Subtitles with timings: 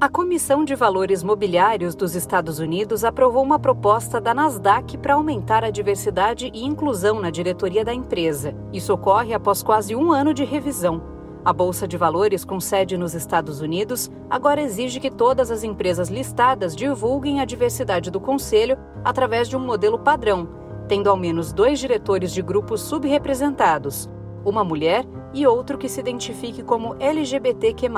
[0.00, 5.64] A Comissão de Valores Mobiliários dos Estados Unidos aprovou uma proposta da Nasdaq para aumentar
[5.64, 8.54] a diversidade e inclusão na diretoria da empresa.
[8.72, 11.02] Isso ocorre após quase um ano de revisão.
[11.44, 16.08] A Bolsa de Valores, com sede nos Estados Unidos, agora exige que todas as empresas
[16.08, 20.48] listadas divulguem a diversidade do conselho através de um modelo padrão,
[20.86, 24.08] tendo ao menos dois diretores de grupos subrepresentados,
[24.44, 27.88] uma mulher e outro que se identifique como LGBTQ.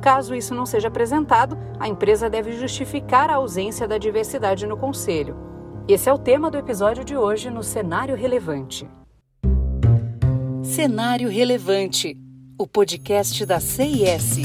[0.00, 5.36] Caso isso não seja apresentado, a empresa deve justificar a ausência da diversidade no conselho.
[5.88, 8.88] Esse é o tema do episódio de hoje no Cenário Relevante.
[10.62, 12.16] Cenário Relevante,
[12.58, 14.38] o podcast da CIS.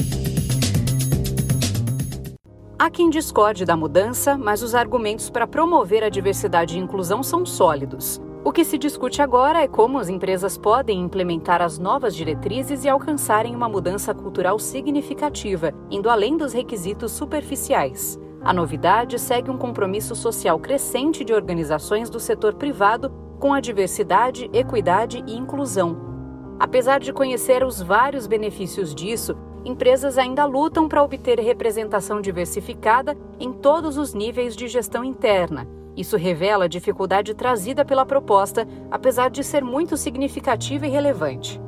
[2.78, 7.46] Há quem discorde da mudança, mas os argumentos para promover a diversidade e inclusão são
[7.46, 8.20] sólidos.
[8.44, 12.88] O que se discute agora é como as empresas podem implementar as novas diretrizes e
[12.90, 18.20] alcançarem uma mudança cultural significativa, indo além dos requisitos superficiais.
[18.42, 23.10] A novidade segue um compromisso social crescente de organizações do setor privado
[23.40, 25.96] com a diversidade, equidade e inclusão.
[26.60, 33.54] Apesar de conhecer os vários benefícios disso, empresas ainda lutam para obter representação diversificada em
[33.54, 39.44] todos os níveis de gestão interna isso revela a dificuldade trazida pela proposta, apesar de
[39.44, 41.60] ser muito significativa e relevante.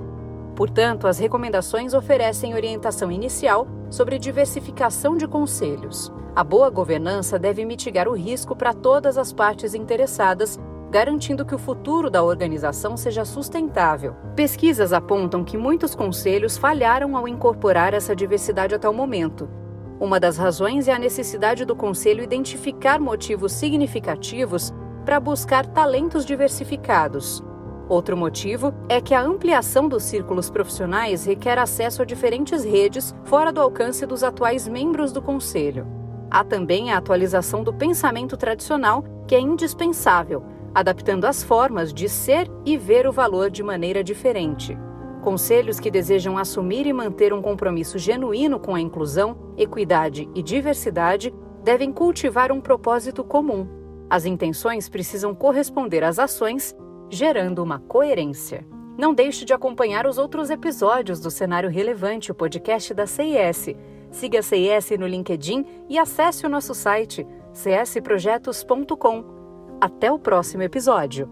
[0.55, 6.12] Portanto, as recomendações oferecem orientação inicial sobre diversificação de conselhos.
[6.34, 10.58] A boa governança deve mitigar o risco para todas as partes interessadas,
[10.91, 14.14] garantindo que o futuro da organização seja sustentável.
[14.34, 19.48] Pesquisas apontam que muitos conselhos falharam ao incorporar essa diversidade até o momento,
[19.98, 24.72] uma das razões é a necessidade do Conselho identificar motivos significativos
[25.05, 27.42] para buscar talentos diversificados.
[27.88, 33.53] Outro motivo é que a ampliação dos círculos profissionais requer acesso a diferentes redes fora
[33.53, 35.86] do alcance dos atuais membros do Conselho.
[36.31, 40.42] Há também a atualização do pensamento tradicional, que é indispensável,
[40.75, 44.76] adaptando as formas de ser e ver o valor de maneira diferente.
[45.26, 51.34] Conselhos que desejam assumir e manter um compromisso genuíno com a inclusão, equidade e diversidade
[51.64, 53.66] devem cultivar um propósito comum.
[54.09, 56.76] As intenções precisam corresponder às ações,
[57.10, 58.65] gerando uma coerência.
[58.97, 63.75] Não deixe de acompanhar os outros episódios do Cenário Relevante, o podcast da CIS.
[64.12, 69.25] Siga a CIS no LinkedIn e acesse o nosso site csprojetos.com.
[69.81, 71.28] Até o próximo episódio.